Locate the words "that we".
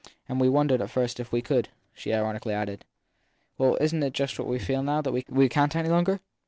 5.03-5.47